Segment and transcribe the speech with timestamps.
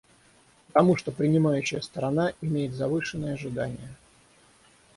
[0.65, 3.95] Потому что принимающая страна имеет завышенные ожидания.